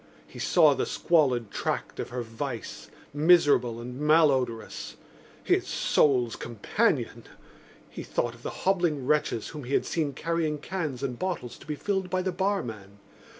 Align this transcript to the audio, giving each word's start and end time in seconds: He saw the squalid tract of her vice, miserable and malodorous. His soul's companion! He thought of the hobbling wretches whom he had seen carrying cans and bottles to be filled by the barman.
He 0.25 0.39
saw 0.39 0.73
the 0.73 0.87
squalid 0.87 1.51
tract 1.51 1.99
of 1.99 2.09
her 2.09 2.23
vice, 2.23 2.89
miserable 3.13 3.79
and 3.79 3.99
malodorous. 4.01 4.95
His 5.43 5.67
soul's 5.67 6.35
companion! 6.35 7.25
He 7.87 8.01
thought 8.01 8.33
of 8.33 8.41
the 8.41 8.49
hobbling 8.65 9.05
wretches 9.05 9.49
whom 9.49 9.63
he 9.63 9.75
had 9.75 9.85
seen 9.85 10.13
carrying 10.13 10.57
cans 10.57 11.03
and 11.03 11.19
bottles 11.19 11.55
to 11.59 11.67
be 11.67 11.75
filled 11.75 12.09
by 12.09 12.23
the 12.23 12.31
barman. 12.31 12.97